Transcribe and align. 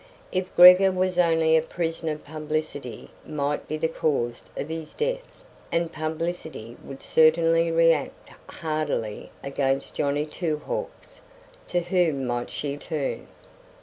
If 0.31 0.55
Gregor 0.55 0.91
was 0.91 1.19
only 1.19 1.55
a 1.55 1.61
prisoner 1.61 2.17
publicity 2.17 3.11
might 3.23 3.67
be 3.67 3.77
the 3.77 3.87
cause 3.87 4.45
of 4.57 4.67
his 4.67 4.95
death; 4.95 5.43
and 5.71 5.93
publicity 5.93 6.75
would 6.83 7.03
certainly 7.03 7.69
react 7.71 8.29
hardily 8.51 9.29
against 9.43 9.93
Johnny 9.93 10.25
Two 10.25 10.57
Hawks. 10.65 11.21
To 11.67 11.81
whom 11.81 12.25
might 12.25 12.49
she 12.49 12.77
turn? 12.77 13.27